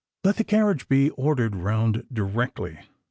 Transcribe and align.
"Let 0.23 0.37
the 0.37 0.43
carriage 0.43 0.87
be 0.89 1.11
ordered 1.11 1.55
round 1.55 2.07
directly. 2.11 2.79